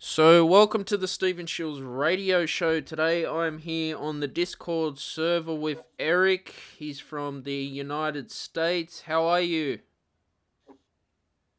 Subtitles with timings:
[0.00, 2.80] So, welcome to the Stephen Shiels radio show.
[2.80, 6.54] Today I'm here on the Discord server with Eric.
[6.78, 9.02] He's from the United States.
[9.02, 9.80] How are you?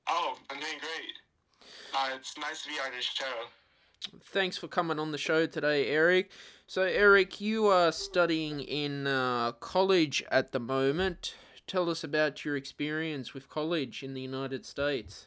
[0.07, 1.67] Oh, I'm doing great.
[1.93, 3.25] Uh, it's nice to be on your show.
[4.23, 6.31] Thanks for coming on the show today, Eric.
[6.65, 11.35] So, Eric, you are studying in uh, college at the moment.
[11.67, 15.25] Tell us about your experience with college in the United States.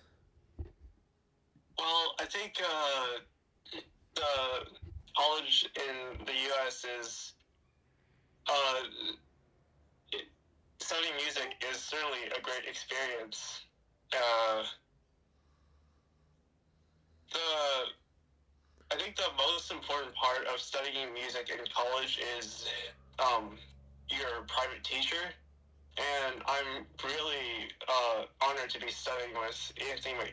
[2.22, 3.80] I think uh,
[4.14, 4.22] the
[5.16, 6.86] college in the U.S.
[7.00, 7.32] is
[8.48, 8.82] uh,
[10.78, 13.62] studying music is certainly a great experience.
[14.12, 14.62] Uh,
[17.32, 17.40] the
[18.94, 22.68] I think the most important part of studying music in college is
[23.18, 23.58] um,
[24.08, 25.26] your private teacher,
[25.98, 30.30] and I'm really uh, honored to be studying with Anthony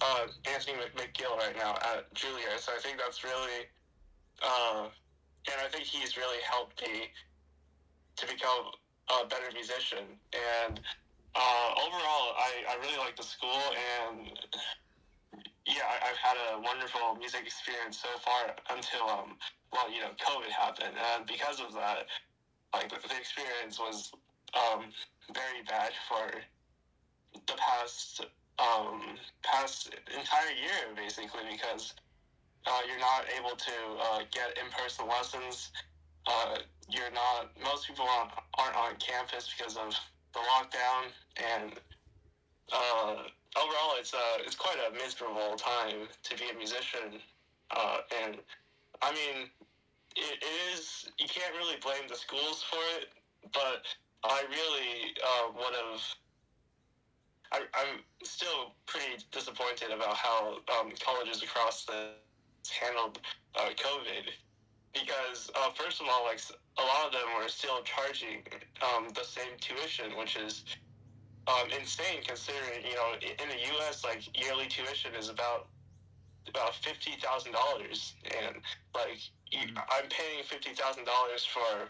[0.00, 2.58] uh, Anthony McGill right now at Juilliard.
[2.58, 3.68] So I think that's really,
[4.42, 4.88] uh,
[5.46, 7.10] and I think he's really helped me
[8.16, 8.72] to become
[9.08, 10.04] a better musician.
[10.32, 10.80] And
[11.34, 13.62] uh, overall, I, I really like the school,
[14.10, 14.30] and
[15.66, 19.36] yeah, I, I've had a wonderful music experience so far until um,
[19.72, 22.06] well, you know, COVID happened, and because of that,
[22.74, 24.12] like the, the experience was
[24.54, 24.86] um,
[25.32, 26.40] very bad for
[27.46, 28.26] the past
[28.60, 31.94] um, past entire year, basically, because
[32.66, 35.70] uh, you're not able to uh, get in-person lessons.
[36.26, 36.58] Uh,
[36.90, 37.50] you're not.
[37.62, 39.94] Most people aren't, aren't on campus because of
[40.34, 41.72] the lockdown, and
[42.72, 43.14] uh,
[43.56, 47.20] overall, it's a it's quite a miserable time to be a musician.
[47.74, 48.36] Uh, and
[49.02, 49.48] I mean,
[50.16, 51.08] it, it is.
[51.18, 53.08] You can't really blame the schools for it,
[53.52, 53.86] but
[54.24, 56.00] I really uh, would have.
[57.52, 62.10] I, I'm still pretty disappointed about how um, colleges across the
[62.68, 63.18] handled
[63.56, 64.30] uh, COVID
[64.92, 66.40] because uh, first of all, like
[66.78, 68.42] a lot of them were still charging
[68.82, 70.64] um, the same tuition, which is
[71.46, 74.04] um, insane considering you know in the U.S.
[74.04, 75.68] like yearly tuition is about
[76.48, 78.56] about fifty thousand dollars, and
[78.94, 79.18] like
[79.50, 81.88] you, I'm paying fifty thousand dollars for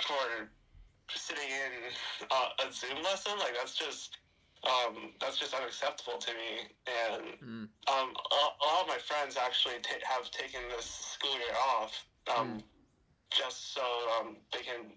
[0.00, 0.48] for
[1.10, 3.38] sitting in uh, a Zoom lesson.
[3.38, 4.18] Like that's just
[4.64, 6.68] um, that's just unacceptable to me.
[6.86, 7.68] And Mm.
[7.88, 12.06] um, a, a lot of my friends actually ta have taken this school year off
[12.36, 12.62] um,
[13.30, 13.82] just so
[14.18, 14.92] um, they can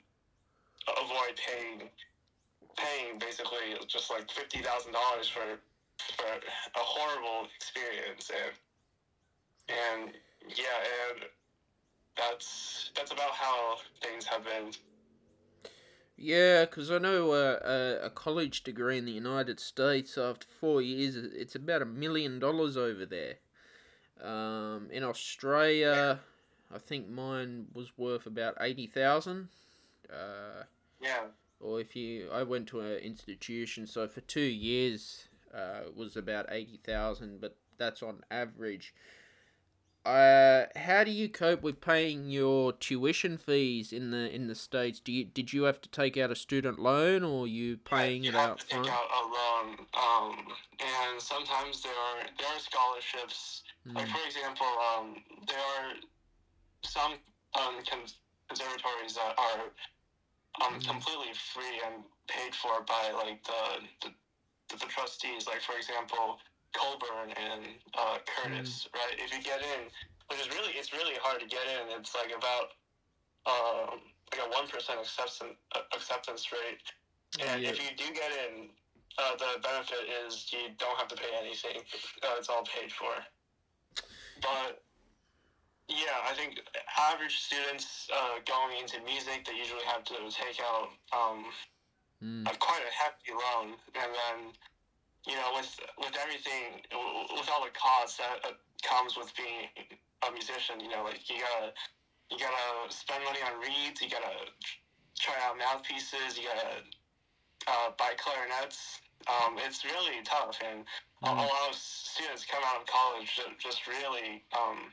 [1.02, 1.90] avoid paying
[2.78, 5.58] paying basically just like fifty thousand dollars for
[6.18, 8.54] for a horrible experience and
[9.70, 10.14] and
[10.48, 10.78] yeah
[11.10, 11.26] and
[12.16, 14.72] that's that's about how things have been.
[16.18, 17.60] Yeah, because I know uh,
[18.02, 22.40] a, a college degree in the United States after four years, it's about a million
[22.40, 23.36] dollars over there.
[24.24, 26.22] Um, in Australia,
[26.74, 29.50] I think mine was worth about eighty thousand.
[30.10, 30.64] Uh,
[31.02, 31.26] Yeah.
[31.60, 36.16] or if you, I went to an institution, so for two years, uh, it was
[36.16, 38.94] about eighty thousand, but that's on average.
[40.06, 45.00] Uh, how do you cope with paying your tuition fees in the in the states?
[45.00, 48.30] Do you did you have to take out a student loan, or you paying you
[48.30, 52.60] it have out to take out a loan, um, and sometimes there are there are
[52.60, 53.64] scholarships.
[53.96, 54.12] Like Mm.
[54.12, 55.94] for example, um, there are
[56.84, 57.14] some
[57.60, 59.72] um, conservatories that are
[60.62, 60.88] um, Mhm.
[60.88, 64.14] completely free and paid for by like the the,
[64.70, 65.48] the, the trustees.
[65.48, 66.40] Like for example,
[66.76, 67.64] Colburn and
[67.98, 69.16] uh, Curtis, right?
[69.18, 69.88] If you get in,
[70.30, 71.98] which is really it's really hard to get in.
[72.00, 72.76] It's like about
[73.48, 74.02] um,
[74.32, 75.56] like a one percent acceptance
[75.96, 76.84] acceptance rate.
[77.40, 77.70] And Yeah.
[77.72, 78.70] if you do get in,
[79.18, 81.82] uh, the benefit is you don't have to pay anything.
[82.24, 83.14] Uh, it's all paid for.
[84.42, 84.84] But
[85.88, 86.60] yeah, I think
[86.98, 91.46] average students uh, going into music, they usually have to take out um,
[92.24, 92.48] Mm.
[92.50, 94.54] a, quite a hefty loan, and then
[95.28, 99.70] you know with with everything, with all the costs that uh, comes with being
[100.28, 101.74] a musician, you know, like you gotta
[102.32, 104.50] you gotta spend money on reeds, you gotta
[105.20, 106.82] try out mouthpieces, you gotta
[107.68, 109.02] uh, buy clarinets.
[109.28, 110.86] Um, it's really tough, and
[111.24, 111.38] a, a Mm.
[111.38, 114.92] lot of students come out of college just really um,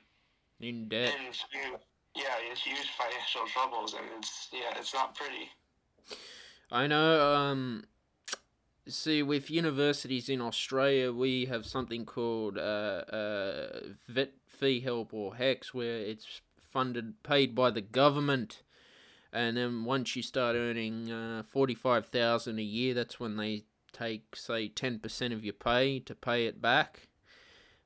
[0.61, 1.15] In debt.
[1.55, 1.77] in
[2.15, 5.51] yeah, in huge financial troubles, and it's yeah, it's not pretty.
[6.71, 7.35] I know.
[7.35, 7.85] Um,
[8.89, 15.35] see, with universities in Australia, we have something called uh, uh, vet fee help or
[15.35, 18.63] HECS, where it's funded, paid by the government,
[19.33, 23.65] and then once you start earning uh, forty five thousand a year, that's when they
[23.93, 27.09] take say ten percent of your pay to pay it back.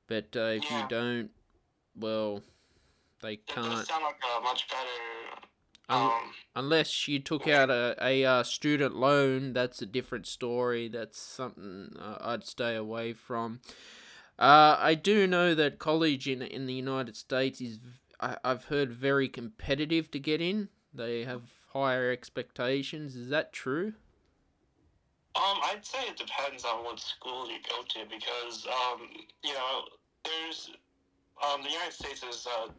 [0.07, 1.31] But uh, if you don't,
[1.95, 2.41] well,
[3.21, 3.69] they can't.
[3.69, 5.47] does sound like a much better.
[5.89, 10.89] Um, unless you took out a, a uh, student loan, that's a different story.
[10.89, 13.61] That's something uh, I'd stay away from.
[14.37, 17.79] Uh, I do know that college in in the United States is,
[18.19, 20.69] I've heard, very competitive to get in.
[20.93, 21.43] They have
[21.73, 23.15] higher expectations.
[23.15, 23.93] Is that true?
[25.35, 29.07] Um, I'd say it depends on what school you go to because, um,
[29.43, 29.83] you know,
[30.25, 30.71] there's,
[31.43, 32.71] um, the United States is a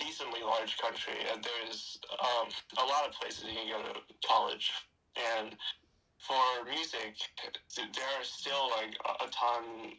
[0.00, 2.48] decently large country and there's, um,
[2.80, 4.72] a lot of places you can go to college.
[5.36, 5.54] And
[6.16, 7.16] for music,
[7.76, 9.94] there are still like a, ton,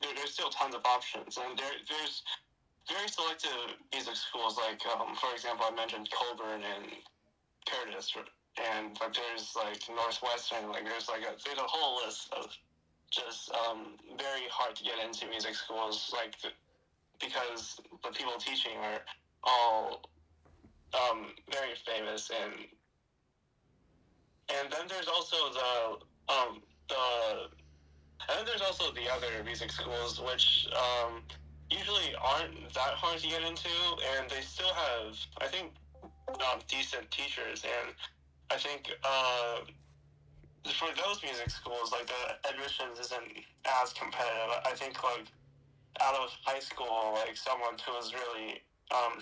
[0.00, 2.22] there, there's still tons of options and there, there's
[2.88, 6.86] very selective music schools like, um, for example, I mentioned Colburn and
[7.66, 8.14] Curtis
[8.56, 12.48] and but there's like Northwestern, like there's like a there's a whole list of
[13.10, 16.48] just um, very hard to get into music schools, like the,
[17.20, 19.00] because the people teaching are
[19.44, 20.02] all
[20.94, 22.52] um, very famous, and
[24.48, 27.50] and then there's also the um, the
[28.28, 31.22] and then there's also the other music schools which um,
[31.70, 33.68] usually aren't that hard to get into,
[34.18, 35.72] and they still have I think
[36.28, 37.94] um, decent teachers and.
[38.48, 39.58] I think uh,
[40.70, 43.42] for those music schools, like the admissions isn't
[43.82, 44.62] as competitive.
[44.64, 45.26] I think like
[46.02, 49.18] out of high school, like someone who is really um,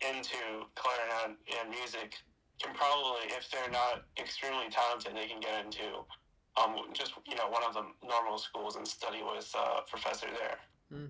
[0.00, 2.16] into clarinet and music
[2.60, 6.04] can probably, if they're not extremely talented, they can get into
[6.58, 10.26] um, just you know one of the normal schools and study with uh, a professor
[10.26, 11.08] there.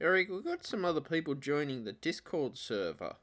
[0.00, 3.16] Eric, we've got some other people joining the Discord server.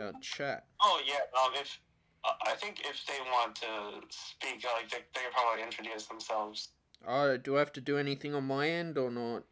[0.00, 0.66] Our chat.
[0.80, 1.78] Oh yeah, um, if
[2.24, 3.66] uh, I think if they want to
[4.08, 6.68] speak, uh, like they they can probably introduce themselves.
[7.06, 9.42] Oh, do I have to do anything on my end or not?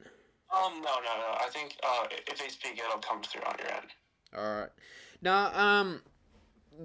[0.52, 1.36] Um, no, no, no.
[1.40, 3.86] I think uh, if they speak, it'll come through on your end.
[4.36, 4.70] Alright.
[5.22, 6.02] Now, um,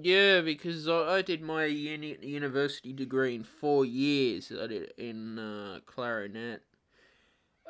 [0.02, 4.52] yeah, because I, I did my uni- university degree in four years.
[4.52, 6.62] I did it in uh, clarinet.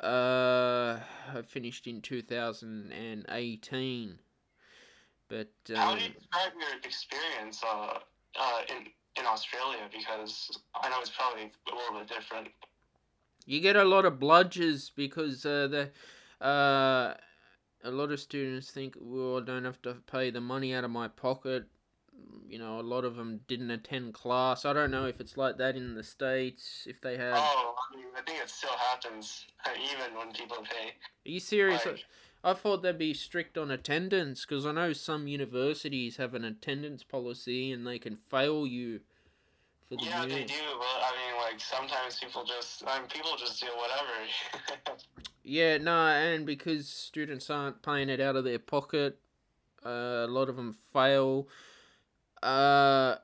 [0.01, 0.99] Uh,
[1.33, 4.19] I finished in 2018.
[5.29, 7.99] But, How um, do you describe your experience uh,
[8.39, 8.85] uh, in
[9.19, 9.89] in Australia?
[9.91, 12.49] Because I know it's probably a little bit different.
[13.47, 17.15] You get a lot of bludgers because uh, the uh,
[17.83, 20.91] a lot of students think, well, I don't have to pay the money out of
[20.91, 21.65] my pocket.
[22.47, 24.65] You know, a lot of them didn't attend class.
[24.65, 26.85] I don't know if it's like that in the states.
[26.87, 30.89] If they have, Oh, I mean, I think it still happens even when people pay.
[30.89, 31.85] are you serious?
[31.85, 32.05] Like,
[32.43, 37.03] I thought they'd be strict on attendance because I know some universities have an attendance
[37.03, 39.01] policy and they can fail you
[39.87, 40.37] for the yeah, year.
[40.39, 40.53] they do.
[40.77, 44.97] But I mean, like sometimes people just, I mean, people just do whatever.
[45.49, 49.17] Yeah, no, and because students aren't paying it out of their pocket,
[49.85, 51.47] uh, a lot of them fail.
[52.43, 53.15] Uh,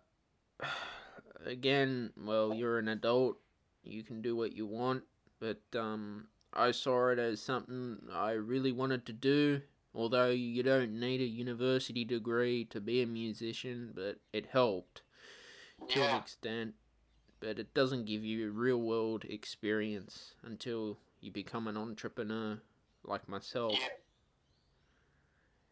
[1.45, 3.39] again, well, you're an adult,
[3.83, 5.03] you can do what you want,
[5.41, 9.61] but um, I saw it as something I really wanted to do.
[9.93, 15.01] Although you don't need a university degree to be a musician, but it helped
[15.89, 16.73] to an extent.
[17.39, 22.61] But it doesn't give you real world experience until you become an entrepreneur
[23.03, 23.73] like myself.
[23.73, 23.87] Yeah.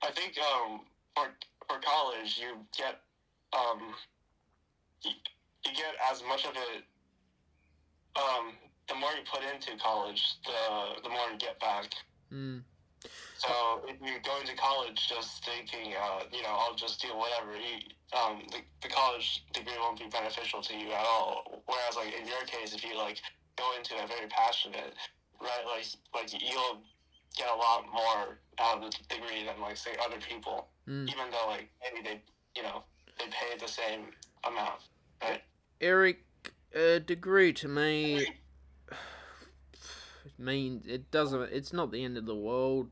[0.03, 0.81] I think um
[1.15, 1.27] for
[1.67, 3.01] for college you get
[3.53, 3.93] um
[5.03, 5.11] you,
[5.65, 6.83] you get as much of it
[8.15, 8.53] um
[8.89, 11.93] the more you put into college the the more you get back.
[12.33, 12.63] Mm.
[13.37, 17.55] So if you go into college just thinking, uh, you know, I'll just do whatever,
[17.55, 17.81] you,
[18.13, 21.63] um, the, the college degree won't be beneficial to you at all.
[21.65, 23.17] Whereas, like in your case, if you like
[23.57, 24.93] go into it very passionate,
[25.41, 26.81] right, like like you'll
[27.35, 31.07] get a lot more out of the degree than like say other people, Mm.
[31.09, 32.21] even though like maybe they,
[32.55, 32.83] you know,
[33.17, 34.07] they pay the same
[34.43, 34.81] amount,
[35.21, 35.41] right?
[35.79, 36.23] Eric,
[36.75, 38.25] a degree to me
[40.41, 41.41] means it doesn't.
[41.51, 42.89] It's not the end of the world.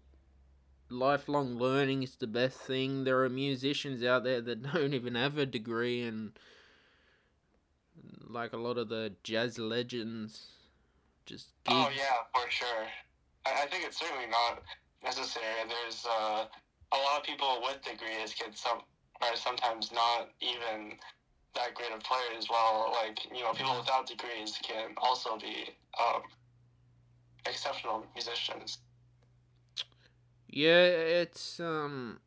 [0.89, 3.03] Lifelong learning is the best thing.
[3.03, 6.32] There are musicians out there that don't even have a degree, and
[8.27, 10.48] like a lot of the jazz legends,
[11.25, 11.75] just gig.
[11.75, 12.88] Oh yeah, for sure.
[13.46, 14.62] I, I think it's certainly not
[15.03, 15.46] necessary.
[15.68, 16.46] There's uh,
[16.91, 18.82] a lot of people with degrees get some
[19.22, 20.94] are sometimes not even
[21.56, 22.48] that great of players.
[22.48, 26.22] While like you know people without degrees can also be um,
[27.46, 28.79] exceptional musicians.
[30.48, 32.19] Yeah, it's um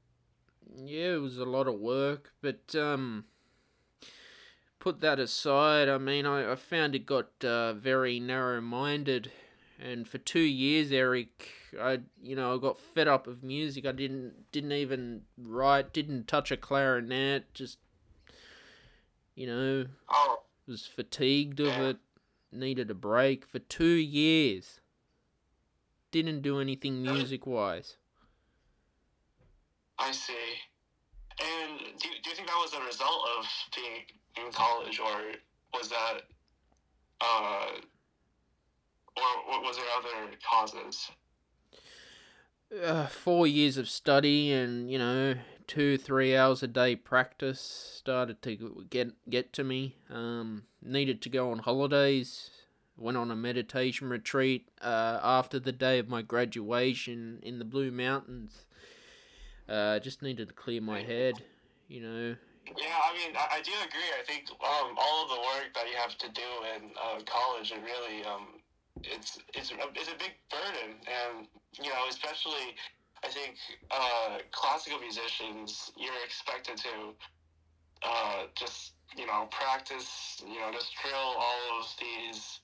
[0.74, 3.24] yeah, it was a lot of work, but um
[4.78, 9.30] put that aside, I mean I, I found it got uh, very narrow minded
[9.78, 11.50] and for two years Eric
[11.80, 13.86] I you know, I got fed up of music.
[13.86, 17.78] I didn't didn't even write, didn't touch a clarinet, just
[19.34, 21.96] you know, Oh, was fatigued of it,
[22.52, 24.80] needed a break for two years.
[26.12, 27.96] Didn't do anything music wise.
[29.98, 30.34] I see.
[31.40, 35.32] And do, do you think that was a result of being in college, or
[35.74, 36.22] was that,
[37.20, 37.66] uh,
[39.16, 41.10] or wa- was there other causes?
[42.84, 45.34] uh, four years of study and you know
[45.66, 47.60] two three hours a day practice
[47.98, 52.50] started to get get to me um, needed to go on holidays
[53.02, 57.90] went on a meditation retreat uh, after the day of my graduation in the blue
[57.90, 58.66] mountains.
[59.68, 61.42] Uh, just needed to clear my head
[61.92, 62.34] you know.
[62.78, 64.08] Yeah, I mean, I, I do agree.
[64.18, 67.70] I think um, all of the work that you have to do in uh, college,
[67.70, 68.62] it really, um,
[69.02, 72.76] it's it's a, it's a big burden, and you know, especially,
[73.24, 73.56] I think
[73.90, 77.12] uh, classical musicians, you're expected to
[78.02, 82.60] uh, just you know practice, you know, just drill all of these,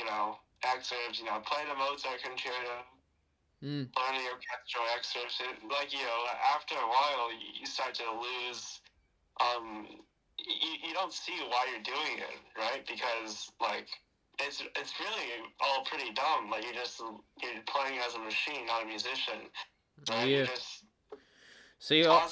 [0.00, 2.80] you know, excerpts, you know, play the Mozart concerto,
[3.60, 5.36] mm, learn the orchestral excerpts.
[5.44, 6.20] It, like you know,
[6.56, 8.80] after a while, you, start to lose.
[9.40, 10.00] Um,
[10.40, 12.80] you, you don't see why you're doing it, right?
[12.88, 13.88] Because like
[14.40, 15.28] it's it's really
[15.60, 16.48] all pretty dumb.
[16.48, 17.00] Like you're just
[17.42, 19.52] you're playing as a machine, not a musician.
[20.08, 20.28] Right?
[20.28, 20.46] yeah
[21.80, 22.28] see I.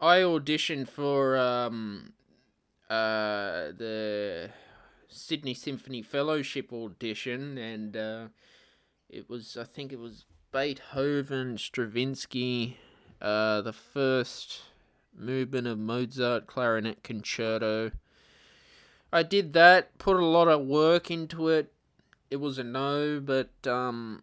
[0.00, 2.12] I auditioned for um
[2.88, 4.50] uh the
[5.16, 8.26] Sydney Symphony Fellowship audition and uh
[9.08, 12.76] it was I think it was Beethoven, Stravinsky,
[13.20, 14.62] uh the first
[15.16, 17.92] movement of Mozart clarinet concerto.
[19.12, 21.72] I did that, put a lot of work into it.
[22.30, 24.22] It was a no, but um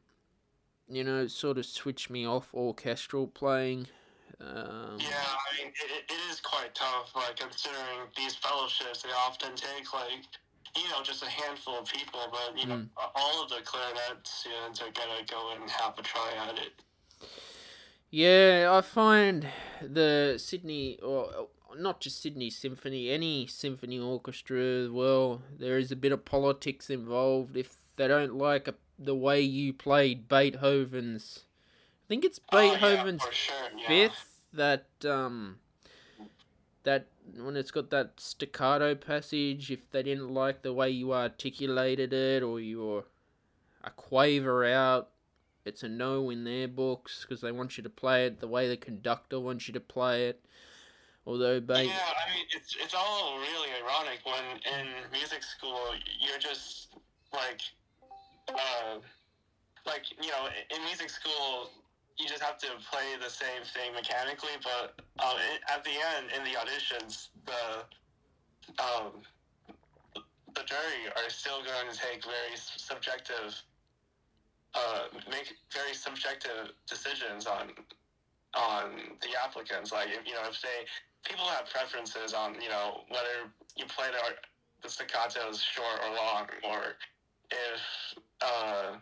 [0.89, 3.87] you know, sort of switched me off orchestral playing.
[4.41, 7.15] Um, Yeah, I mean, it, it- is quite tough.
[7.15, 10.25] Like considering these fellowships, they often take like.
[10.75, 12.89] You know, just a handful of people, but you know, Mm.
[13.15, 16.81] all of the clarinet students are gonna go and have a try at it.
[18.09, 19.47] Yeah, I find
[19.81, 26.11] the Sydney, or not just Sydney Symphony, any symphony orchestra, well, there is a bit
[26.11, 27.57] of politics involved.
[27.57, 31.45] If they don't like a, the way you played Beethoven's,
[32.05, 33.87] I think it's Oh, yeah, Beethoven's sure, yeah.
[33.87, 35.59] fifth that um
[36.83, 42.13] that when it's got that staccato passage, if they didn't like the way you articulated
[42.13, 43.05] it or you were
[43.83, 45.09] a quaver out,
[45.65, 48.67] it's a no in their books because they want you to play it the way
[48.67, 50.43] the conductor wants you to play it.
[51.25, 54.43] Although, ba- Yeah, I mean, it's it's all really ironic when
[54.79, 56.89] in music school you're just
[57.31, 57.61] like,
[58.49, 58.99] uh,
[59.85, 61.69] like you know, in music school
[62.17, 66.29] you just have to play the same thing mechanically, but um, i at the end
[66.35, 67.83] in the auditions, the
[68.81, 69.21] um,
[70.55, 73.59] the jury are still going to take very subjective,
[74.75, 77.71] uh, make very subjective decisions on
[78.53, 78.91] on
[79.21, 79.91] the applicants.
[79.91, 80.85] Like, if, you know, if they
[81.23, 84.35] people have preferences on you know whether you play the
[84.83, 86.95] the staccatos short or long, or
[87.49, 88.97] if uh,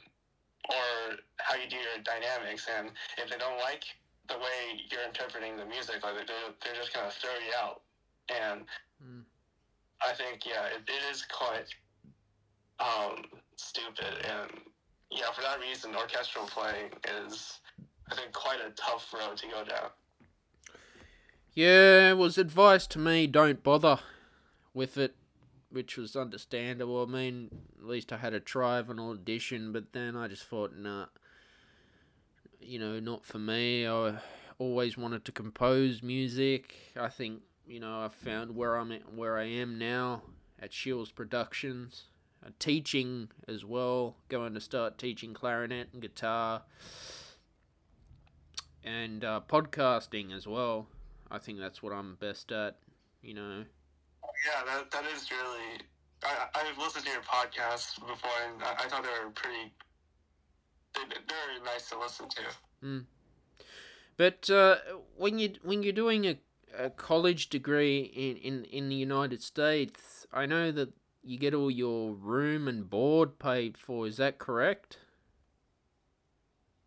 [0.71, 3.83] or how you do your dynamics, and if they don't like
[4.27, 7.81] the way you're interpreting the music, like they're they're just gonna throw you out.
[8.29, 8.61] And
[9.03, 9.23] Mm.
[10.07, 11.65] I think yeah, it, it is quite
[12.79, 13.25] um,
[13.55, 14.49] stupid, and
[15.09, 16.91] yeah, for that reason, orchestral playing
[17.27, 17.59] is,
[18.11, 19.89] I think, quite a tough road to go down.
[21.53, 23.99] Yeah, it was advice to me don't bother
[24.73, 25.15] with it,
[25.71, 27.03] which was understandable.
[27.03, 27.49] I mean,
[27.79, 31.05] at least I had a try of an audition, but then I just thought, nah,
[32.59, 33.87] you know, not for me.
[33.87, 34.17] I
[34.59, 36.75] always wanted to compose music.
[36.95, 40.23] I think, you know, I found where I'm at, where I am now
[40.59, 42.03] at Shiels Productions.
[42.43, 46.63] Uh, teaching as well, going to start teaching clarinet and guitar,
[48.83, 50.87] and uh, podcasting as well.
[51.29, 52.77] I think that's what I'm best at,
[53.21, 53.65] you know.
[54.45, 55.81] Yeah, that, that is really.
[56.23, 59.73] I, I've listened to your podcasts before, and I, I thought they were pretty.
[60.95, 62.41] They, they're nice to listen to.
[62.83, 63.05] Mm.
[64.17, 64.75] But uh,
[65.17, 66.37] when you when you're doing a,
[66.77, 70.93] a college degree in, in, in the United States, I know that
[71.23, 74.07] you get all your room and board paid for.
[74.07, 74.97] Is that correct?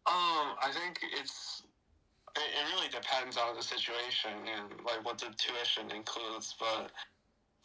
[0.07, 1.63] Um, I think it's
[2.37, 6.91] it, it really depends on the situation and like what the tuition includes, but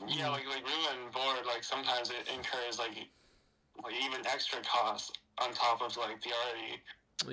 [0.07, 3.09] yeah, like like room and board, like sometimes it incurs like
[3.83, 6.81] like even extra costs on top of like the already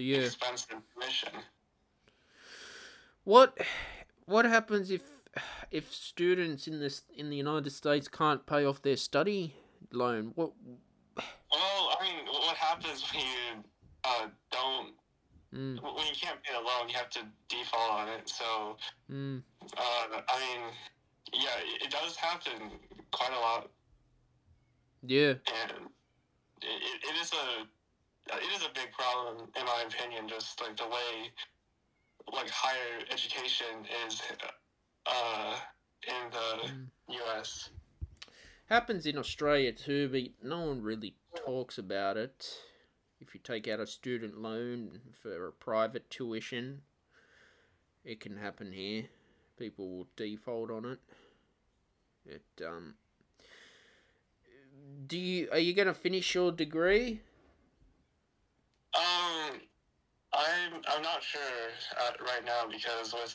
[0.04, 0.18] Yeah.
[0.18, 1.30] expensive tuition.
[3.24, 3.58] What
[4.26, 5.02] what happens if
[5.70, 9.54] if students in this in the United States can't pay off their study
[9.92, 10.32] loan?
[10.34, 10.52] What?
[11.16, 13.64] Well, I mean, what happens when you
[14.04, 14.94] uh, don't
[15.54, 18.28] Mm, when you can't pay a loan, you have to default on it.
[18.28, 18.76] So,
[19.10, 20.60] mm, uh, I mean,
[21.32, 22.70] yeah, it, does happen
[23.12, 23.70] quite a lot,
[25.02, 25.30] yeah.
[25.30, 25.88] and
[26.62, 30.28] it, it, it is a it is a big problem in my opinion.
[30.28, 31.30] Just like the way
[32.32, 34.22] like higher education is
[35.06, 35.54] uh,
[36.06, 36.86] in the Mm.
[37.08, 37.70] U.S.
[38.68, 42.58] Happens in Australia too, but no one really talks about it.
[43.20, 46.82] If you take out a student loan for a private tuition,
[48.04, 49.04] it can happen here.
[49.58, 50.98] People will default on it.
[52.26, 52.94] It um.
[55.06, 57.20] Do you are you gonna finish your degree?
[58.94, 59.60] Um,
[60.32, 61.40] I'm I'm not sure
[62.00, 63.34] uh, right now because with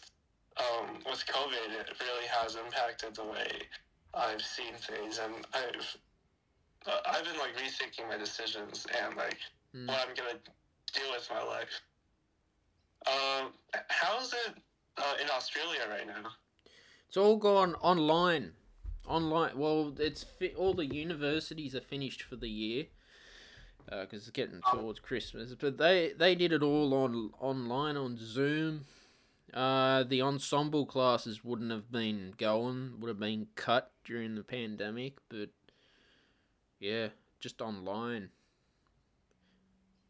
[0.58, 3.52] um with COVID, it really has impacted the way
[4.14, 5.98] I've seen things, and I've
[6.88, 9.38] uh, I've been like rethinking my decisions and like
[9.74, 9.88] Mm.
[9.88, 10.38] what I'm gonna
[10.94, 11.82] do with my life.
[13.08, 13.54] Um,
[13.88, 14.58] how's it
[14.98, 16.32] uh, in Australia right now?
[17.08, 18.54] It's all gone online.
[19.08, 19.58] Online.
[19.58, 22.86] Well, it's fi- all the universities are finished for the year
[23.86, 25.54] because it's getting towards Christmas.
[25.56, 28.86] But they they did it all on online on Zoom.
[29.54, 32.94] Uh, the ensemble classes wouldn't have been going.
[33.00, 35.18] Would have been cut during the pandemic.
[35.28, 35.50] But
[36.80, 38.30] yeah, just online.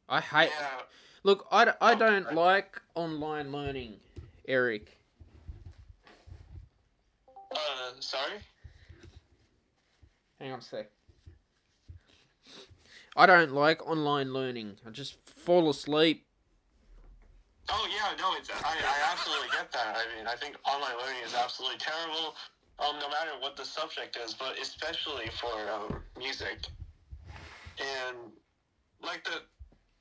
[0.07, 0.51] I hate.
[0.59, 0.81] Yeah,
[1.23, 3.99] Look, I don't like online learning,
[4.47, 4.97] Eric.
[7.51, 8.39] uh, sorry.
[10.39, 10.89] Hang on a sec.
[13.15, 14.77] I don't like online learning.
[14.87, 16.25] I just fall asleep.
[17.69, 19.97] Oh yeah, no, it's I, I absolutely get that.
[19.97, 22.35] I mean, I think online learning is absolutely terrible,
[22.79, 26.67] um, no matter what the subject is, but especially for um, music.
[27.79, 28.17] And
[29.03, 29.41] like the,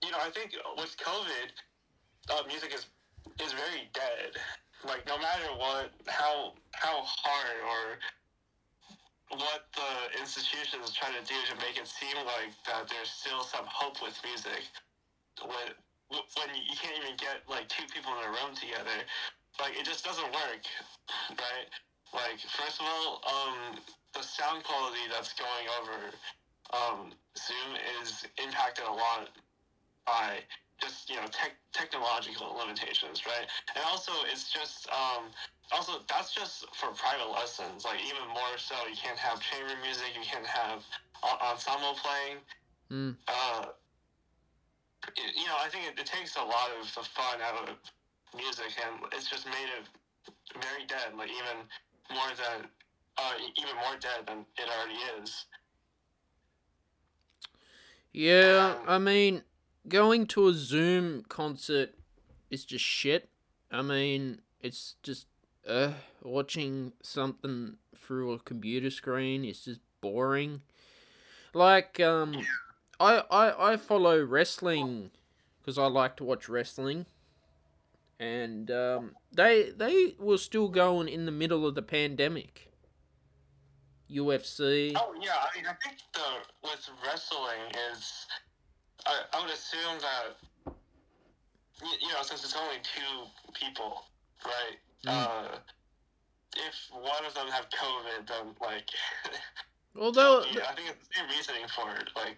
[0.04, 1.50] you know, I think with COVID,
[2.32, 2.86] uh, music is
[3.44, 4.36] is very dead.
[4.86, 7.84] Like no matter what, how how hard or
[9.38, 13.64] what the institutions try to do to make it seem like that there's still some
[13.68, 14.64] hope with music,
[15.44, 15.68] when
[16.10, 19.04] when you can't even get like two people in a room together,
[19.60, 20.64] like it just doesn't work,
[21.38, 21.68] right?
[22.12, 23.78] Like first of all, um,
[24.14, 26.10] the sound quality that's going over
[26.74, 27.70] um, Zoom
[28.02, 29.28] is impacted a lot
[30.06, 30.40] by
[30.80, 33.46] just you know tech technological limitations, right?
[33.74, 35.30] And also it's just um,
[35.72, 37.84] also that's just for private lessons.
[37.84, 40.82] Like even more so, you can't have chamber music, you can't have
[41.24, 42.38] en- ensemble playing.
[42.90, 43.16] Mm.
[43.28, 43.66] Uh,
[45.16, 47.76] you know, I think it, it takes a lot of the fun out of
[48.36, 49.86] music, and it's just made it
[50.54, 51.16] very dead.
[51.16, 51.64] Like even
[52.10, 52.68] more than
[53.18, 55.46] uh, even more dead than it already is.
[58.12, 59.42] Yeah, I mean,
[59.88, 61.94] going to a Zoom concert
[62.50, 63.28] is just shit.
[63.70, 65.26] I mean, it's just
[65.68, 70.62] uh watching something through a computer screen is just boring.
[71.54, 72.36] Like um
[72.98, 75.10] I I I follow wrestling
[75.64, 77.06] cuz I like to watch wrestling.
[78.18, 82.70] And um they they were still going in the middle of the pandemic.
[84.10, 84.92] UFC.
[84.96, 88.26] Oh yeah, I mean, I think the with wrestling is
[89.06, 90.74] I, I would assume that
[92.00, 94.04] you know since it's only two people,
[94.44, 94.78] right?
[95.06, 95.56] Uh,
[96.56, 98.88] if one of them have COVID, then like.
[99.98, 101.86] Although, yeah, I think it's the same reasoning for
[102.20, 102.36] like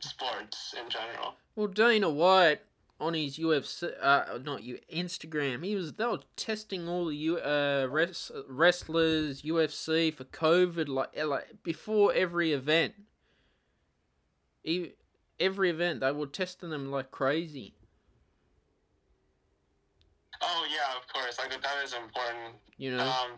[0.00, 1.34] sports in general.
[1.54, 2.60] well, Dana White
[3.00, 7.38] on his UFC, uh, not you Instagram, he was they were testing all the U,
[7.38, 12.94] uh, res, wrestlers UFC for COVID like like before every event.
[14.64, 14.90] E-
[15.40, 17.74] every event they were testing them like crazy.
[20.40, 21.38] Oh yeah, of course.
[21.38, 22.54] Like that is important.
[22.76, 23.02] You know.
[23.02, 23.32] Um,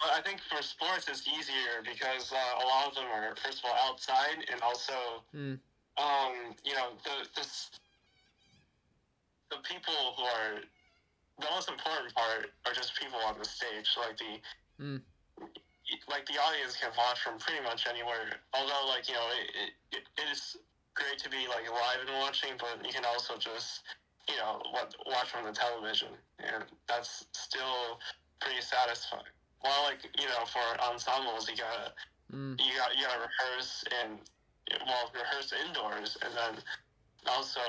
[0.00, 3.58] but I think for sports it's easier because uh, a lot of them are first
[3.64, 4.94] of all outside and also
[5.34, 5.58] Mm.
[5.98, 7.70] um, you know the this
[9.50, 10.60] the people who are
[11.40, 14.40] the most important part are just people on the stage like the
[14.80, 15.02] Mm.
[16.08, 20.02] like the audience can watch from pretty much anywhere although like you know it, it,
[20.16, 20.56] it is
[20.98, 23.82] great to be like live and watching but you can also just
[24.28, 26.08] you know what, watch from the television
[26.42, 27.98] and that's still
[28.40, 29.22] pretty satisfying
[29.60, 31.92] while like you know for ensembles you gotta
[32.28, 32.60] Mm.
[32.60, 34.18] you got you gotta rehearse and
[34.84, 36.62] well rehearse indoors and then
[37.26, 37.60] also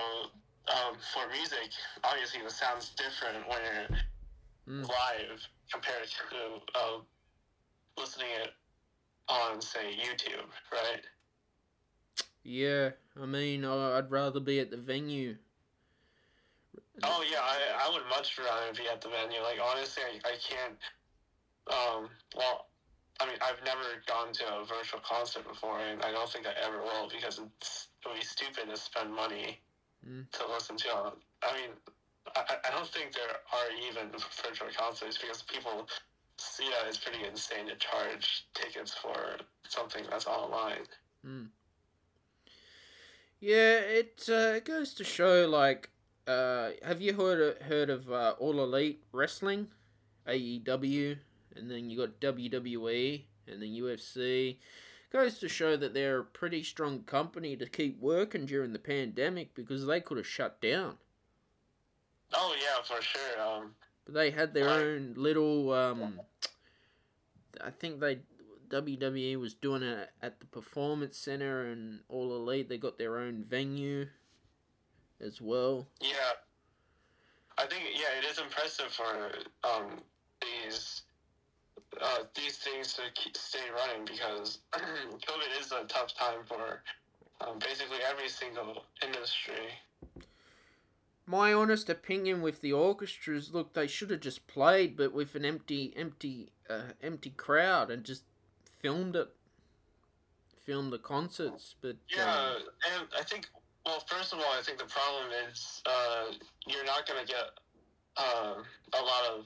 [0.68, 1.72] um, for music
[2.04, 4.00] obviously the sound's different when you're
[4.68, 4.84] Mm.
[4.88, 7.00] live compared to uh,
[7.98, 8.52] listening it
[9.30, 11.02] on say YouTube right
[12.44, 15.36] Yeah, I mean, I'd rather be at the venue.
[17.04, 20.36] oh yeah I, I would much rather be at the venue like honestly I, I
[20.44, 20.76] can't
[21.72, 22.68] um well
[23.22, 26.52] I mean I've never gone to a virtual concert before and I don't think I
[26.66, 29.60] ever will because it's it would be stupid to spend money
[30.08, 30.32] Mm.
[30.32, 31.12] to listen to
[31.44, 31.72] I mean
[32.36, 34.08] I, I- don't think there are even
[34.44, 35.88] virtual concerts because people
[36.38, 39.36] see that it's pretty insane to charge tickets for
[39.68, 40.88] something that's online.
[43.40, 45.90] Yeah, it uh, goes to show like,
[46.28, 49.68] uh, have you heard of, heard of uh, All Elite Wrestling,
[50.28, 51.18] AEW,
[51.56, 54.58] and then you got WWE and then UFC.
[55.12, 59.56] Goes to show that they're a pretty strong company to keep working during the pandemic
[59.56, 60.98] because they could have shut down,
[62.32, 63.42] Oh yeah, for sure.
[63.42, 63.72] Um,
[64.06, 64.84] but they had their Right.
[64.84, 65.74] own little.
[65.74, 66.20] Um,
[67.60, 68.20] I think they
[68.70, 72.70] WWE was doing it at the Performance Center and All Elite.
[72.70, 74.08] They got their own venue
[75.22, 75.88] as well.
[76.02, 76.34] yeah,
[77.58, 79.32] I think yeah, it is impressive for
[79.64, 80.02] um,
[80.42, 81.02] these
[82.02, 86.82] uh, these things to keep, stay running because COVID is a tough time for
[87.42, 89.54] um, basically every single industry.
[91.26, 95.46] My honest opinion with the orchestras, look, they should have just played, but with an
[95.46, 98.24] empty, empty, uh, empty crowd and just
[98.80, 99.30] filmed it,
[100.66, 101.76] filmed the concerts.
[101.82, 102.64] But Yeah, um,
[102.94, 103.50] and I think
[103.86, 106.34] well, first of all, I think the problem is uh,
[106.68, 107.50] you're not going to get
[108.18, 108.56] uh,
[108.94, 109.46] a lot of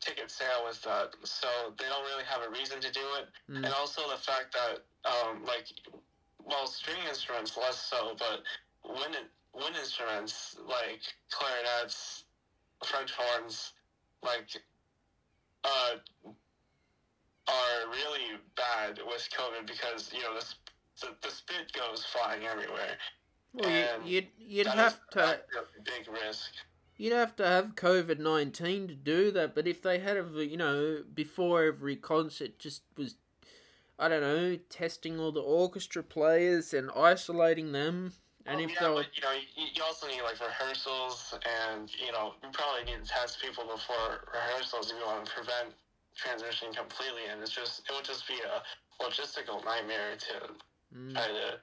[0.00, 3.52] ticket sale with that, so they don't really have a reason to do it.
[3.52, 3.64] Mm.
[3.64, 5.66] And also the fact that um, like
[6.44, 8.42] well, string instruments less so, but
[8.84, 9.16] wind
[9.54, 12.24] wind instruments like clarinets,
[12.84, 13.72] French horns,
[14.22, 14.48] like
[15.64, 15.96] uh,
[17.48, 20.44] are really bad with COVID because you know the
[21.00, 22.96] the, the spit goes flying everywhere.
[23.52, 25.40] well, and you, you'd you'd have to
[25.84, 26.52] big risk.
[26.96, 29.54] you'd have to have COVID nineteen to do that.
[29.54, 33.16] But if they had a you know before every concert just was.
[33.96, 38.12] I don't know, testing all the orchestra players and isolating them,
[38.44, 40.40] oh, and Oh, if yeah, they were but you know, you, you also need like
[40.40, 41.32] rehearsals,
[41.70, 45.32] and you know, you probably need to test people before rehearsals if you want to
[45.32, 45.74] prevent
[46.14, 47.26] transition completely.
[47.30, 48.62] And it's just it would just be a
[49.02, 50.54] logistical nightmare to
[50.94, 51.58] Mm, try to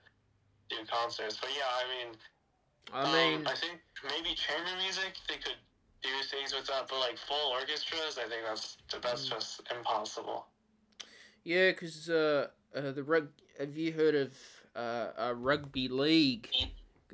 [0.70, 1.38] do concerts.
[1.42, 2.16] But yeah, I mean,
[2.94, 5.60] I um, mean, I think maybe chamber music they could
[6.04, 9.30] do things with that, but like full orchestras, I think that's that's Mm.
[9.30, 10.48] just impossible.
[11.44, 13.30] Yeah, because uh, uh, the rug.
[13.60, 14.38] Have you heard of
[14.76, 16.50] uh, a rugby league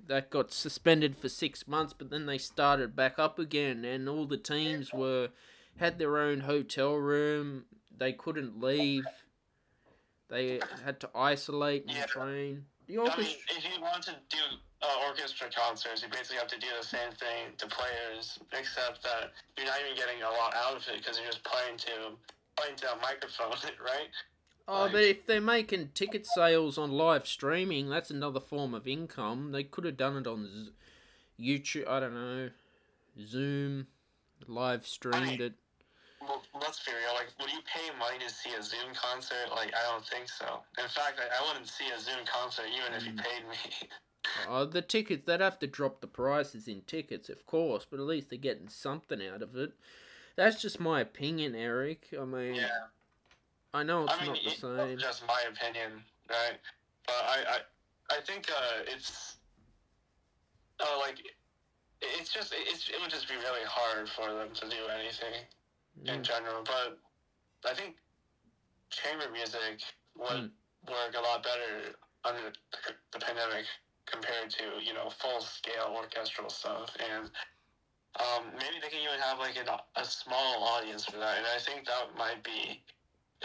[0.08, 4.26] that got suspended for six months, but then they started back up again, and all
[4.26, 5.30] the teams were
[5.77, 7.65] had their own hotel room.
[7.97, 9.05] They couldn't leave.
[10.29, 12.05] They had to isolate and Yeah.
[12.05, 12.65] train.
[12.87, 14.37] The I mean, if you want to do
[14.81, 19.31] uh, orchestra concerts, you basically have to do the same thing to players, except that
[19.57, 21.91] you're not even getting a lot out of it because you're just playing to
[22.55, 23.51] playing to a microphone,
[23.83, 24.09] right?
[24.67, 28.87] Oh, like- but if they're making ticket sales on live streaming, that's another form of
[28.87, 29.51] income.
[29.51, 30.71] They could have done it on Z-
[31.39, 31.87] YouTube.
[31.87, 32.49] I don't know,
[33.25, 33.87] Zoom,
[34.47, 35.53] live streamed it.
[36.27, 37.13] Well, let's be real.
[37.15, 39.49] Like, would you pay money to see a Zoom concert?
[39.51, 40.59] Like, I don't think so.
[40.77, 43.23] In fact, I, I wouldn't see a Zoom concert even if you Mm.
[43.23, 43.87] paid me.
[44.49, 48.05] Oh, the tickets, they'd have to drop the prices in tickets, of course, but at
[48.05, 49.71] least they're getting something out of it.
[50.35, 52.09] That's just my opinion, Eric.
[52.19, 52.67] I mean, Yeah.
[53.73, 54.97] I know it's I mean, not the it's same.
[54.99, 56.59] just my opinion, right?
[57.05, 57.37] But I,
[58.11, 59.37] I, I think uh, it's,
[60.81, 61.19] uh, like,
[62.01, 65.33] it's just it's it would just be really hard for them to do anything
[66.05, 66.23] in Mm.
[66.23, 66.63] general.
[66.63, 66.99] But
[67.65, 67.97] I think
[68.89, 69.81] chamber music
[70.15, 70.51] would
[70.88, 73.65] work a lot better under the, the pandemic
[74.05, 77.31] compared to you know full scale orchestral stuff and.
[78.17, 81.60] Um, maybe they can even have like an, a small audience for that, and I
[81.60, 82.81] think that might be,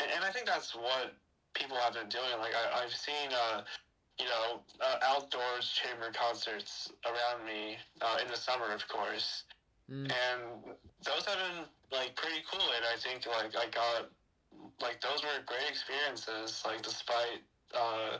[0.01, 1.13] and, and I think that's what
[1.53, 2.39] people have been doing.
[2.39, 3.65] Like I, I've seen, uh,
[4.19, 9.45] you know, uh, outdoors chamber concerts around me uh, in the summer, of course,
[9.91, 10.11] Mm.
[10.11, 12.63] and those have been like pretty cool.
[12.77, 14.11] And I think like I got
[14.81, 16.63] like those were great experiences.
[16.65, 17.43] Like despite
[17.75, 18.19] uh,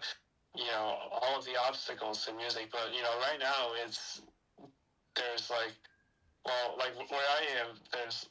[0.57, 4.23] you know all of the obstacles to music, but you know right now it's
[5.17, 5.75] there's like
[6.45, 8.29] well like where I am there's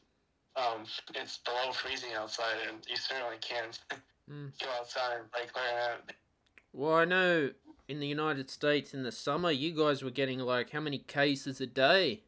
[0.56, 0.84] um
[1.16, 3.80] it's below freezing outside and you certainly can't
[4.30, 4.52] Mm.
[4.64, 6.14] go outside and play clarinet.
[6.72, 7.50] Well, I know
[7.90, 11.60] in the United States in the summer, you guys were getting like how many cases
[11.60, 12.22] a day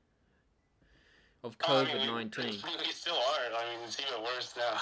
[1.44, 2.46] of Oh, I mean, COVID we- 19?
[2.46, 3.56] We, still are.
[3.58, 4.78] I mean, it's even worse now.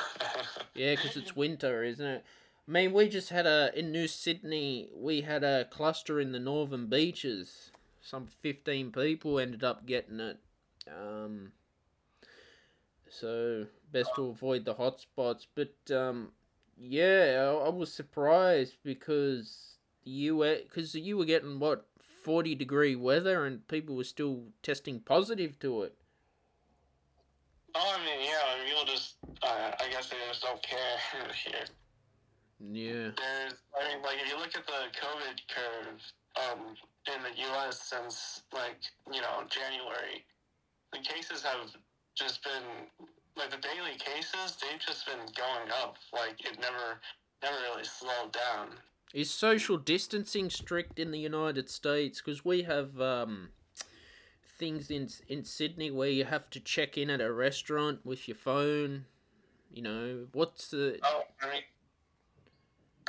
[0.75, 2.23] Yeah, because it's winter, isn't it?
[2.67, 4.89] I mean, we just had a in New Sydney.
[4.95, 7.71] We had a cluster in the northern beaches.
[8.01, 10.37] Some fifteen people ended up getting it.
[10.87, 11.51] Um,
[13.09, 15.47] so best to avoid the hot spots.
[15.53, 16.29] But um,
[16.79, 23.45] yeah, I, I was surprised because you because you were getting what forty degree weather
[23.45, 25.95] and people were still testing positive to it.
[27.75, 28.41] Oh, I mean, yeah.
[28.47, 29.15] I mean, people just.
[29.43, 30.97] Uh, I guess they just don't care
[31.45, 31.65] here.
[32.69, 33.09] Yeah.
[33.17, 36.01] There's, I mean, like if you look at the COVID curve
[36.37, 36.75] um,
[37.07, 37.81] in the U.S.
[37.89, 38.77] since like
[39.11, 40.23] you know January,
[40.93, 41.71] the cases have
[42.15, 44.57] just been like the daily cases.
[44.61, 45.97] They've just been going up.
[46.13, 46.99] Like it never,
[47.41, 48.69] never really slowed down.
[49.13, 52.21] Is social distancing strict in the United States?
[52.21, 53.49] Because we have um,
[54.61, 58.37] things in in Sydney where you have to check in at a restaurant with your
[58.37, 59.05] phone.
[59.73, 61.63] You know what's the Oh, I mean,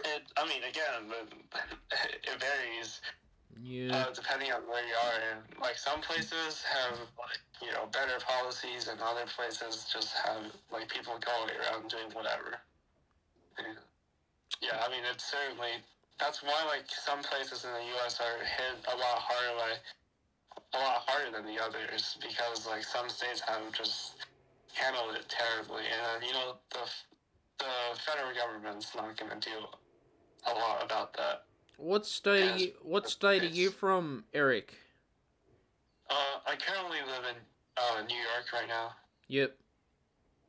[0.04, 0.22] it.
[0.34, 1.12] I mean, again,
[2.24, 3.02] it varies.
[3.60, 5.44] yeah uh, depending on where you are.
[5.60, 10.88] Like some places have like you know better policies, and other places just have like
[10.88, 12.56] people going around doing whatever.
[13.58, 13.76] And,
[14.62, 15.84] yeah, I mean it's certainly
[16.18, 18.20] that's why like some places in the U.S.
[18.24, 19.84] are hit a lot harder, like
[20.74, 24.26] a lot harder than the others because like some states have just
[24.74, 26.80] handled it terribly, and you know the
[27.58, 29.56] the federal government's not going to do
[30.50, 31.44] a lot about that.
[31.76, 34.74] what state are you, what state are you from, Eric?
[36.10, 36.14] Uh,
[36.46, 37.36] I currently live in
[37.76, 38.92] uh, New York right now.
[39.28, 39.56] Yep,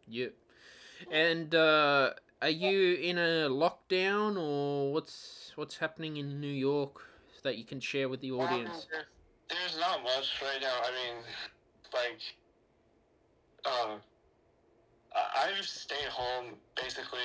[0.08, 0.34] yep.
[1.12, 7.02] And uh, are you in a lockdown or what's what's happening in New York
[7.44, 8.88] that you can share with the audience?
[8.94, 9.04] Um,
[9.54, 10.78] there's, not much right now.
[10.84, 11.24] I mean,
[11.94, 12.22] like,
[13.66, 13.98] uh,
[15.16, 17.20] I- I've stayed home basically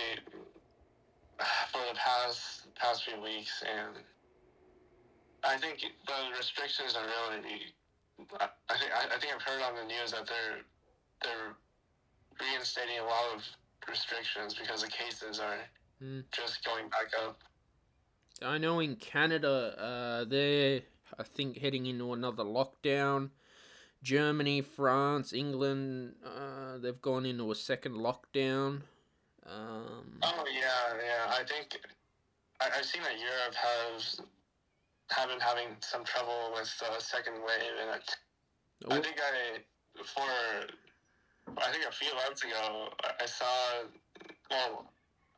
[1.70, 3.96] for the past past few weeks, and
[5.44, 7.74] I think the restrictions are really.
[8.40, 10.60] I I think I, I think I've heard on the news that they're
[11.22, 11.54] they're
[12.40, 13.44] reinstating a lot of
[13.88, 15.58] restrictions because the cases are
[15.98, 16.20] Hmm.
[16.30, 17.42] just going back up.
[18.40, 20.82] I know in Canada, uh, they're
[21.18, 23.30] I think heading into another lockdown.
[24.02, 28.82] Germany, France, England, uh, they've gone into a second lockdown.
[29.44, 31.32] Um, Oh yeah, yeah.
[31.34, 31.78] I think
[32.60, 34.20] I, I've seen that Europe has
[35.10, 38.16] have been having some trouble with the second wave, and it,
[38.90, 39.58] I oh, think I
[40.04, 43.46] for I think a few months ago I- I saw
[44.50, 44.92] well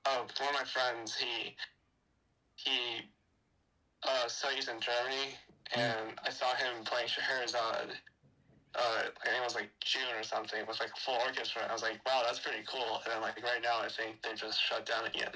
[0.06, 1.54] uh, one of my friends he
[2.56, 3.10] he
[4.02, 5.34] uh, studies in Germany,
[5.74, 7.96] and I saw him playing Scheherazade.
[8.74, 11.62] Uh, I think it was like June or something with like a full orchestra.
[11.68, 13.00] I was like, wow, that's pretty cool.
[13.04, 15.32] And then like right now, I think they just shut down again.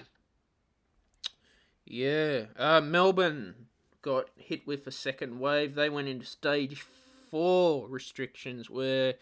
[1.84, 3.66] yeah, uh, Melbourne
[4.02, 5.74] got hit with a second wave.
[5.74, 6.84] They went into stage
[7.30, 9.14] four restrictions where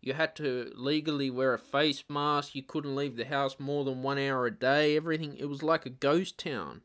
[0.00, 2.54] you had to legally wear a face mask.
[2.54, 4.96] You couldn't leave the house more than one hour a day.
[4.96, 5.36] Everything.
[5.36, 6.82] It was like a ghost town.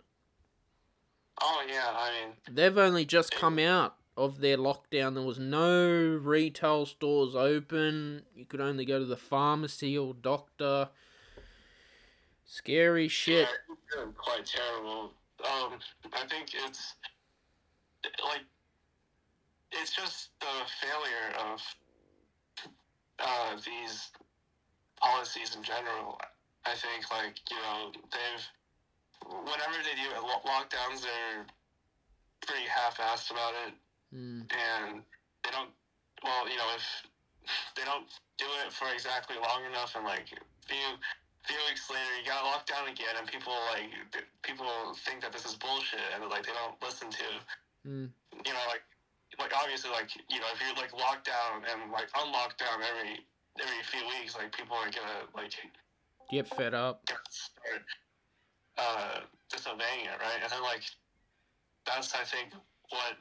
[1.41, 5.13] Oh yeah, I mean, They've only just come out of their lockdown.
[5.15, 8.23] There was no retail stores open.
[8.35, 10.89] You could only go to the pharmacy or doctor.
[12.45, 13.49] Scary shit.
[13.95, 15.11] Yeah, quite terrible.
[15.43, 15.79] Um,
[16.13, 16.95] I think it's
[18.23, 18.41] like
[19.71, 20.45] it's just the
[20.81, 21.61] failure of
[23.19, 24.11] uh, these
[25.01, 26.19] policies in general.
[26.65, 28.47] I think, like you know, they've
[29.25, 31.45] whenever they do lo- lockdowns, they're
[32.45, 33.73] pretty half-assed about it,
[34.13, 34.45] Mm.
[34.53, 35.03] and
[35.43, 35.71] they don't.
[36.23, 36.85] Well, you know, if
[37.75, 38.07] they don't
[38.37, 40.29] do it for exactly long enough, and like
[40.61, 40.97] few
[41.43, 43.89] few weeks later, you got locked down again, and people like
[44.41, 47.25] people think that this is bullshit, and like they don't listen to
[47.85, 48.09] Mm.
[48.45, 48.81] you know, like,
[49.37, 53.25] like obviously, like you know, if you're like locked down and like unlocked down every
[53.61, 55.53] every few weeks, like people are gonna like
[56.31, 57.03] Get fed up.
[57.29, 57.83] start
[58.77, 59.19] uh,
[59.51, 60.39] disobeying it, right?
[60.41, 60.83] And then like
[61.85, 62.53] that's I think
[62.89, 63.15] what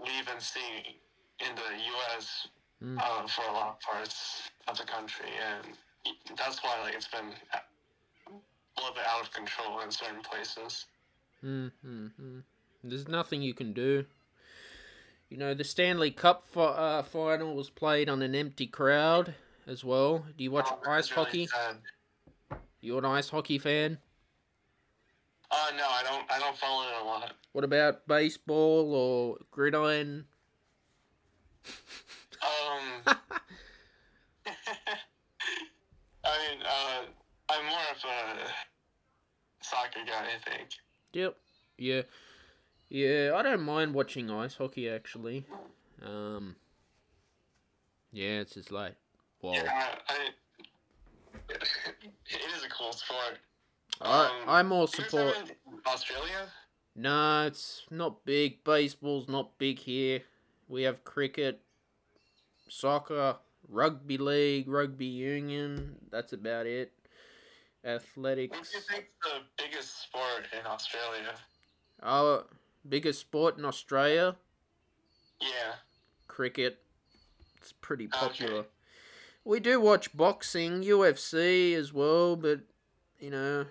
[0.00, 0.98] we've been seeing
[1.40, 2.48] in the U.S.
[2.82, 2.98] Mm.
[2.98, 5.74] Uh, for a lot of parts of the country, and
[6.36, 8.30] that's why like it's been a
[8.80, 10.86] little bit out of control in certain places.
[11.44, 12.42] Mm, mm, mm.
[12.82, 14.04] There's nothing you can do.
[15.30, 19.34] You know, the Stanley Cup fi- uh, final was played on an empty crowd
[19.66, 20.26] as well.
[20.36, 21.46] Do you watch Um, ice really hockey?
[21.46, 21.76] sad.
[22.80, 23.98] You an ice hockey fan?
[25.54, 26.32] Uh, no, I don't.
[26.32, 27.32] I don't follow it a lot.
[27.52, 30.24] What about baseball or gridiron?
[32.42, 33.02] Um,
[36.24, 37.04] I mean, uh,
[37.50, 40.70] I'm more of a soccer guy, I think.
[41.12, 41.36] Yep.
[41.78, 42.02] Yeah.
[42.88, 45.46] Yeah, I don't mind watching ice hockey actually.
[46.04, 46.56] Um.
[48.12, 48.94] Yeah, it's just like,
[49.40, 49.52] wow.
[49.52, 50.28] Yeah, I, I,
[51.48, 53.38] it is a cool sport.
[54.00, 55.36] I Um, I more you guys support.
[55.86, 56.52] Australia.
[56.96, 58.62] No, it's not big.
[58.64, 60.22] Baseball's not big here.
[60.68, 61.60] We have cricket,
[62.68, 63.36] soccer,
[63.68, 65.98] rugby league, rugby union.
[66.10, 66.92] That's about it.
[67.84, 68.56] Athletics.
[68.56, 71.34] What do you think the biggest sport in Australia?
[72.02, 72.46] Our
[72.88, 74.36] biggest sport in Australia,
[75.40, 75.76] Yeah.
[76.28, 76.82] cricket.
[77.56, 78.18] It's pretty Okay.
[78.18, 78.66] popular.
[79.44, 82.60] We do watch boxing, UFC as well, but
[83.18, 83.66] you know,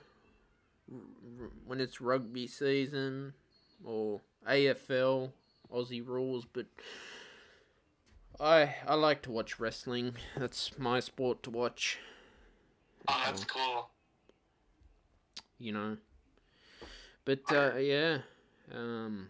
[1.65, 3.33] when it's rugby season
[3.83, 5.31] or AFL,
[5.73, 6.65] Aussie rules, but
[8.39, 10.15] I I like to watch wrestling.
[10.37, 11.99] That's my sport to watch,
[13.07, 13.89] Oh, that's cool.
[15.59, 15.97] you know.
[17.25, 18.17] But uh, yeah,
[18.73, 19.29] um,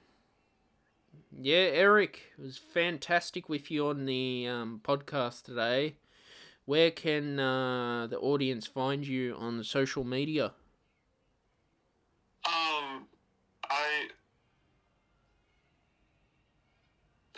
[1.40, 5.96] yeah, Eric, it was fantastic with you on the um, podcast today.
[6.66, 10.54] Where can uh, the audience find you on social media?
[12.46, 13.06] Um,
[13.70, 14.08] I,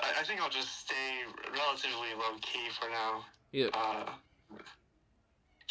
[0.01, 3.25] I, I think I'll just stay relatively low key for now.
[3.51, 4.09] Yeah, Uh,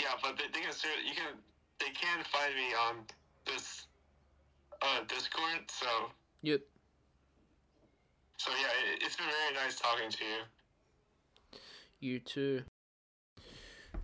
[0.01, 1.35] yeah, but the thing is, there- you can
[1.81, 3.05] they can find me on
[3.45, 3.87] this
[4.83, 5.71] uh Discord.
[5.71, 5.87] So
[6.43, 6.61] yep.
[8.37, 11.59] so yeah, it, it's been very nice talking to you.
[12.01, 12.63] You too.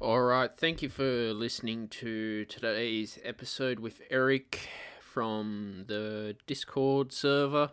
[0.01, 4.69] Alright, thank you for listening to today's episode with Eric
[5.03, 7.73] from the Discord server.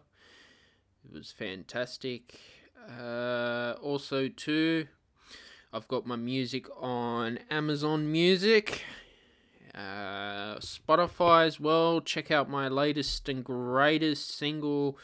[1.05, 2.39] It was fantastic.
[2.87, 4.87] Uh, also, too,
[5.73, 8.83] I've got my music on Amazon Music,
[9.75, 11.99] uh, Spotify as well.
[11.99, 14.97] Check out my latest and greatest single,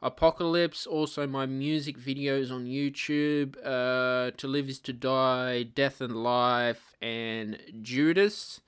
[0.00, 0.86] Apocalypse.
[0.86, 6.94] Also, my music videos on YouTube, uh, To Live Is To Die, Death and Life,
[7.02, 8.60] and Judas.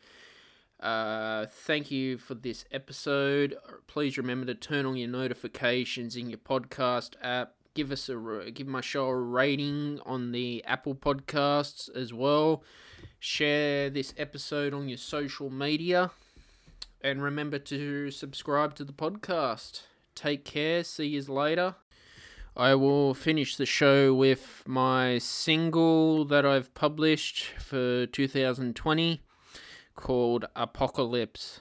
[0.81, 3.57] Uh, thank you for this episode.
[3.87, 7.58] Please remember to turn on your notifications in your podcast app.
[7.79, 12.65] Give us a give my show a rating on the Apple Podcasts as well.
[13.21, 16.11] Share this episode on your social media,
[17.03, 19.83] and remember to subscribe to the podcast.
[20.17, 20.83] Take care.
[20.83, 21.77] See you later.
[22.57, 29.23] I will finish the show with my single that I've published for 2020
[29.95, 31.61] called Apocalypse.